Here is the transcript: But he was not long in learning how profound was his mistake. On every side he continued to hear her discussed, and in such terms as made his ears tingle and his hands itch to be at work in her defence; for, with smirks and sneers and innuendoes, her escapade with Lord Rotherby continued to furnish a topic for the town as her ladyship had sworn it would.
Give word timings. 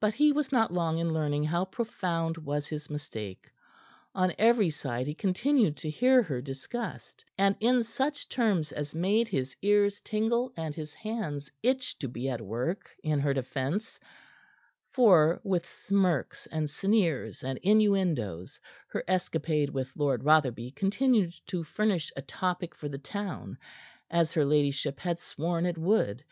But 0.00 0.14
he 0.14 0.32
was 0.32 0.50
not 0.50 0.72
long 0.72 0.98
in 0.98 1.12
learning 1.12 1.44
how 1.44 1.64
profound 1.66 2.38
was 2.38 2.66
his 2.66 2.90
mistake. 2.90 3.50
On 4.12 4.34
every 4.36 4.68
side 4.68 5.06
he 5.06 5.14
continued 5.14 5.76
to 5.76 5.88
hear 5.90 6.24
her 6.24 6.42
discussed, 6.42 7.24
and 7.38 7.54
in 7.60 7.84
such 7.84 8.28
terms 8.28 8.72
as 8.72 8.96
made 8.96 9.28
his 9.28 9.54
ears 9.62 10.00
tingle 10.00 10.52
and 10.56 10.74
his 10.74 10.92
hands 10.92 11.52
itch 11.62 11.96
to 12.00 12.08
be 12.08 12.28
at 12.28 12.40
work 12.40 12.96
in 13.04 13.20
her 13.20 13.32
defence; 13.32 14.00
for, 14.90 15.40
with 15.44 15.68
smirks 15.68 16.46
and 16.46 16.68
sneers 16.68 17.44
and 17.44 17.58
innuendoes, 17.62 18.58
her 18.88 19.04
escapade 19.06 19.70
with 19.70 19.92
Lord 19.94 20.24
Rotherby 20.24 20.72
continued 20.72 21.32
to 21.46 21.62
furnish 21.62 22.10
a 22.16 22.22
topic 22.22 22.74
for 22.74 22.88
the 22.88 22.98
town 22.98 23.58
as 24.10 24.32
her 24.32 24.44
ladyship 24.44 24.98
had 24.98 25.20
sworn 25.20 25.64
it 25.64 25.78
would. 25.78 26.24